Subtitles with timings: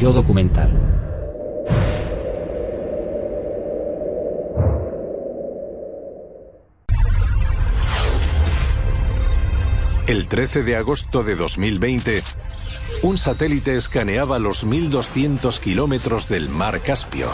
[0.00, 0.70] Yo documental.
[10.06, 12.22] El 13 de agosto de 2020,
[13.02, 17.28] un satélite escaneaba los 1.200 kilómetros del mar Caspio,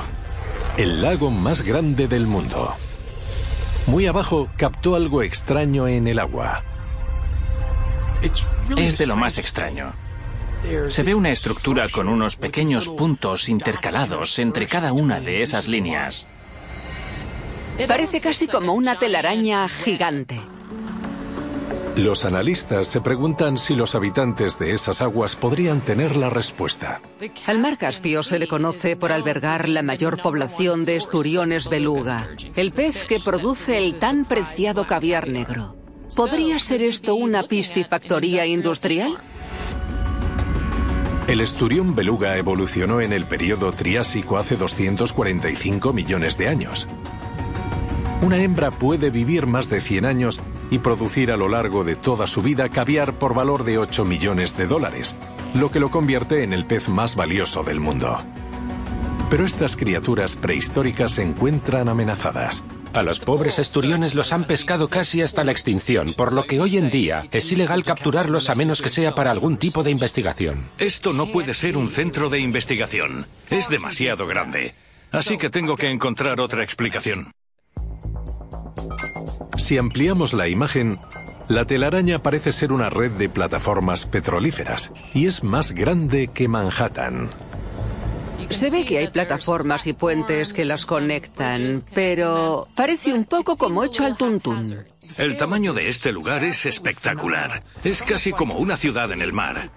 [0.77, 2.73] el lago más grande del mundo.
[3.87, 6.65] Muy abajo captó algo extraño en el agua.
[8.77, 9.93] Es de lo más extraño.
[10.89, 16.29] Se ve una estructura con unos pequeños puntos intercalados entre cada una de esas líneas.
[17.87, 20.41] Parece casi como una telaraña gigante.
[21.97, 27.01] Los analistas se preguntan si los habitantes de esas aguas podrían tener la respuesta.
[27.47, 32.73] Al mar Caspio se le conoce por albergar la mayor población de esturiones beluga, el
[32.73, 35.75] pez que produce el tan preciado caviar negro.
[36.15, 39.17] ¿Podría ser esto una piscifactoría industrial?
[41.27, 46.89] El esturión beluga evolucionó en el periodo Triásico hace 245 millones de años.
[48.23, 52.29] Una hembra puede vivir más de 100 años y producir a lo largo de toda
[52.29, 55.17] su vida caviar por valor de 8 millones de dólares,
[55.53, 58.19] lo que lo convierte en el pez más valioso del mundo.
[59.29, 62.63] Pero estas criaturas prehistóricas se encuentran amenazadas.
[62.97, 66.79] A los pobres esturiones los han pescado casi hasta la extinción, por lo que hoy
[66.79, 70.71] en día es ilegal capturarlos a menos que sea para algún tipo de investigación.
[70.79, 73.27] Esto no puede ser un centro de investigación.
[73.51, 74.73] Es demasiado grande.
[75.13, 77.33] Así que tengo que encontrar otra explicación.
[79.59, 80.99] Si ampliamos la imagen,
[81.49, 87.29] la telaraña parece ser una red de plataformas petrolíferas y es más grande que Manhattan.
[88.51, 93.85] Se ve que hay plataformas y puentes que las conectan, pero parece un poco como
[93.85, 94.83] hecho al tuntún.
[95.19, 97.63] El tamaño de este lugar es espectacular.
[97.85, 99.71] Es casi como una ciudad en el mar.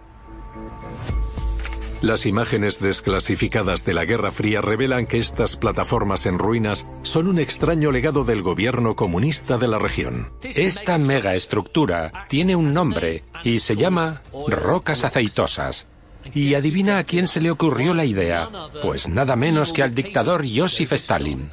[2.02, 7.40] Las imágenes desclasificadas de la Guerra Fría revelan que estas plataformas en ruinas son un
[7.40, 10.29] extraño legado del gobierno comunista de la región.
[10.41, 15.88] Esta megaestructura tiene un nombre y se llama rocas aceitosas.
[16.34, 18.50] ¿Y adivina a quién se le ocurrió la idea?
[18.81, 21.52] Pues nada menos que al dictador Josif Stalin.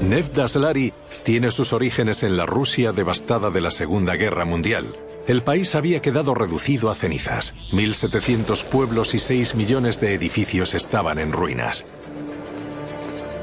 [0.00, 0.92] Nevdaslari
[1.24, 4.94] tiene sus orígenes en la Rusia devastada de la Segunda Guerra Mundial.
[5.26, 7.54] El país había quedado reducido a cenizas.
[7.72, 11.84] 1.700 pueblos y 6 millones de edificios estaban en ruinas.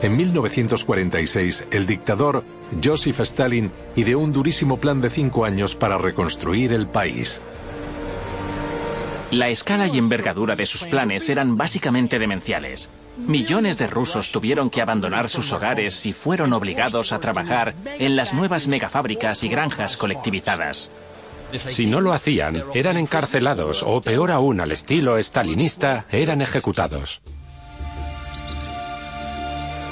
[0.01, 2.43] En 1946, el dictador
[2.83, 7.41] Joseph Stalin ideó un durísimo plan de cinco años para reconstruir el país.
[9.33, 12.91] La escala y envergadura de sus planes eran básicamente demenciales.
[13.17, 18.35] Millones de rusos tuvieron que abandonar sus hogares y fueron obligados a trabajar en las
[18.35, 20.91] nuevas megafábricas y granjas colectivizadas.
[21.67, 27.23] Si no lo hacían, eran encarcelados o peor aún al estilo estalinista, eran ejecutados.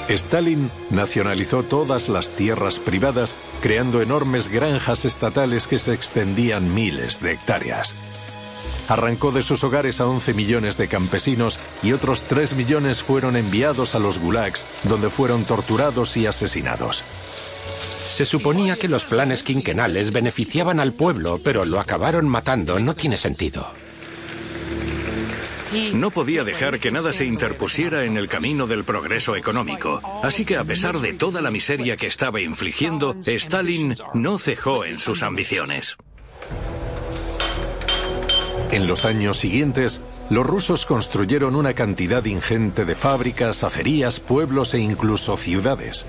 [0.08, 7.32] Stalin nacionalizó todas las tierras privadas, creando enormes granjas estatales que se extendían miles de
[7.32, 7.96] hectáreas.
[8.88, 13.94] Arrancó de sus hogares a 11 millones de campesinos y otros 3 millones fueron enviados
[13.94, 17.04] a los gulags, donde fueron torturados y asesinados.
[18.06, 22.78] Se suponía que los planes quinquenales beneficiaban al pueblo, pero lo acabaron matando.
[22.80, 23.72] No tiene sentido.
[25.94, 30.02] No podía dejar que nada se interpusiera en el camino del progreso económico.
[30.22, 34.98] Así que a pesar de toda la miseria que estaba infligiendo, Stalin no cejó en
[34.98, 35.96] sus ambiciones.
[38.72, 44.78] En los años siguientes, los rusos construyeron una cantidad ingente de fábricas, acerías, pueblos e
[44.78, 46.06] incluso ciudades.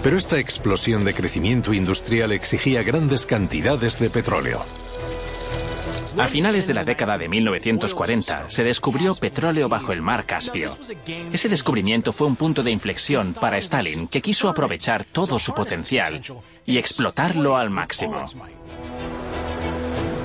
[0.00, 4.64] Pero esta explosión de crecimiento industrial exigía grandes cantidades de petróleo.
[6.16, 10.70] A finales de la década de 1940 se descubrió petróleo bajo el mar Caspio.
[11.32, 16.22] Ese descubrimiento fue un punto de inflexión para Stalin, que quiso aprovechar todo su potencial
[16.64, 18.24] y explotarlo al máximo.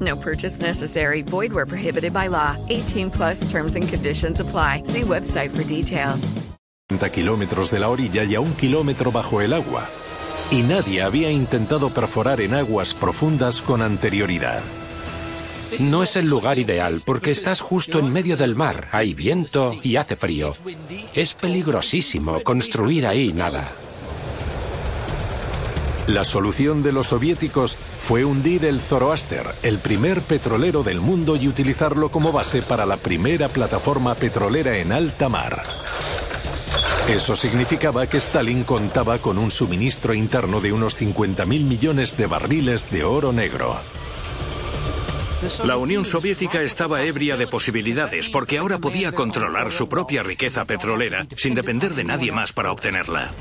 [0.00, 1.22] No purchase necessary.
[1.22, 2.56] Void where prohibited by law.
[2.68, 4.82] 18 plus terms and conditions apply.
[4.84, 6.32] See website for details.
[6.88, 9.90] 30 kilómetros de la orilla y a un kilómetro bajo el agua.
[10.50, 14.62] Y nadie había intentado perforar en aguas profundas con anterioridad.
[15.80, 19.96] No es el lugar ideal porque estás justo en medio del mar, hay viento y
[19.96, 20.52] hace frío.
[21.12, 23.74] Es peligrosísimo construir ahí nada.
[26.06, 31.48] La solución de los soviéticos fue hundir el Zoroaster, el primer petrolero del mundo, y
[31.48, 35.64] utilizarlo como base para la primera plataforma petrolera en alta mar.
[37.08, 42.90] Eso significaba que Stalin contaba con un suministro interno de unos 50.000 millones de barriles
[42.90, 43.80] de oro negro.
[45.64, 51.26] La Unión Soviética estaba ebria de posibilidades porque ahora podía controlar su propia riqueza petrolera
[51.36, 53.32] sin depender de nadie más para obtenerla.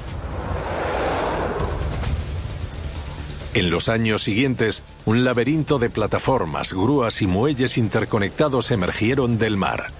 [3.55, 9.93] En los años siguientes, un laberinto de plataformas, grúas y muelles interconectados emergieron del mar.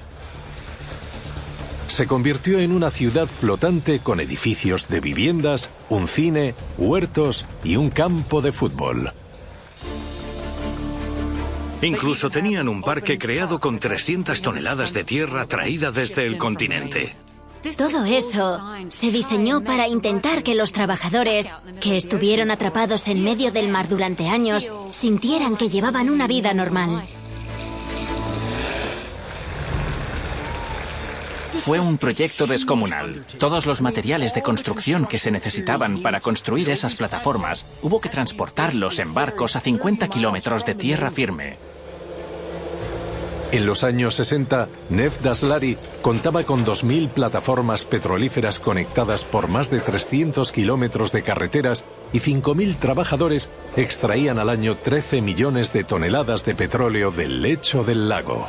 [1.87, 7.91] Se convirtió en una ciudad flotante con edificios de viviendas, un cine, huertos y un
[7.91, 9.13] campo de fútbol.
[11.81, 17.15] Incluso tenían un parque creado con 300 toneladas de tierra traída desde el continente.
[17.77, 23.69] Todo eso se diseñó para intentar que los trabajadores que estuvieron atrapados en medio del
[23.69, 27.03] mar durante años sintieran que llevaban una vida normal.
[31.53, 33.25] Fue un proyecto descomunal.
[33.39, 38.99] Todos los materiales de construcción que se necesitaban para construir esas plataformas hubo que transportarlos
[38.99, 41.57] en barcos a 50 kilómetros de tierra firme.
[43.51, 49.79] En los años 60, Nef Daslari contaba con 2.000 plataformas petrolíferas conectadas por más de
[49.79, 56.55] 300 kilómetros de carreteras y 5.000 trabajadores extraían al año 13 millones de toneladas de
[56.55, 58.47] petróleo del lecho del lago.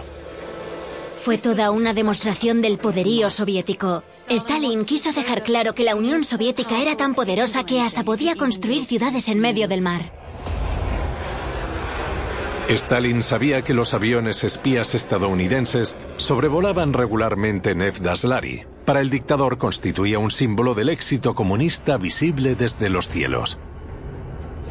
[1.14, 4.04] Fue toda una demostración del poderío soviético.
[4.28, 8.84] Stalin quiso dejar claro que la Unión Soviética era tan poderosa que hasta podía construir
[8.84, 10.25] ciudades en medio del mar.
[12.68, 18.64] Stalin sabía que los aviones espías estadounidenses sobrevolaban regularmente Nef Daslari.
[18.84, 23.58] Para el dictador constituía un símbolo del éxito comunista visible desde los cielos.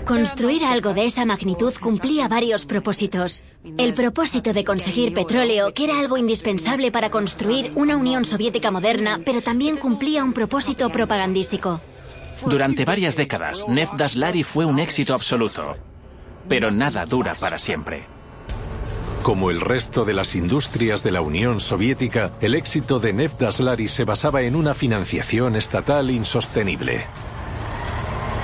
[0.06, 3.44] Construir algo de esa magnitud cumplía varios propósitos.
[3.78, 9.22] El propósito de conseguir petróleo, que era algo indispensable para construir una Unión Soviética moderna,
[9.26, 11.82] pero también cumplía un propósito propagandístico.
[12.46, 15.76] Durante varias décadas, Nef Daslari fue un éxito absoluto.
[16.48, 18.06] Pero nada dura para siempre.
[19.24, 23.88] Como el resto de las industrias de la Unión Soviética, el éxito de Nef Daslari
[23.88, 27.06] se basaba en una financiación estatal insostenible.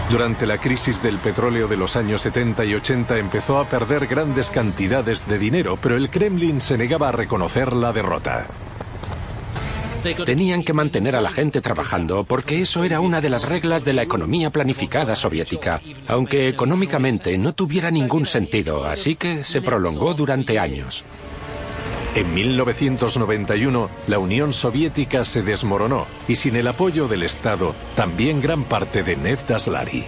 [0.10, 4.50] Durante la crisis del petróleo de los años 70 y 80 empezó a perder grandes
[4.50, 8.48] cantidades de dinero, pero el Kremlin se negaba a reconocer la derrota.
[10.26, 13.94] Tenían que mantener a la gente trabajando porque eso era una de las reglas de
[13.94, 20.58] la economía planificada soviética, aunque económicamente no tuviera ningún sentido, así que se prolongó durante
[20.58, 21.06] años.
[22.16, 28.66] En 1991, la Unión Soviética se desmoronó y sin el apoyo del Estado, también gran
[28.66, 30.06] parte de Nef Daslari.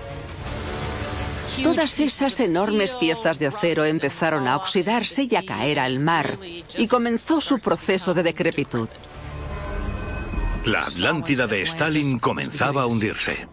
[1.62, 6.40] Todas esas enormes piezas de acero empezaron a oxidarse y a caer al mar,
[6.78, 8.90] y comenzó su proceso de decrepitud.
[10.66, 13.50] La Atlántida de Stalin comenzaba a hundirse.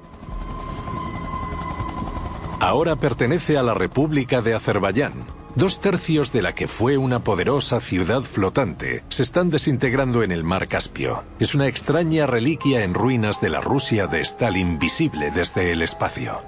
[2.61, 5.27] Ahora pertenece a la República de Azerbaiyán.
[5.57, 10.45] Dos tercios de la que fue una poderosa ciudad flotante se están desintegrando en el
[10.45, 11.25] mar Caspio.
[11.41, 16.41] Es una extraña reliquia en ruinas de la Rusia de Stalin visible desde el espacio.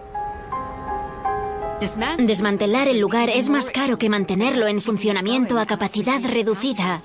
[2.19, 7.02] Desmantelar el lugar es más caro que mantenerlo en funcionamiento a capacidad reducida.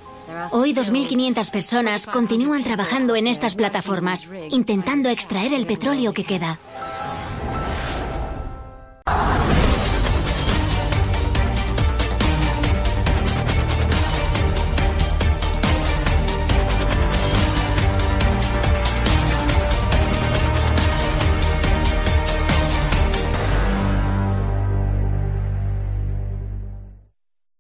[0.52, 6.60] Hoy 2.500 personas continúan trabajando en estas plataformas, intentando extraer el petróleo que queda.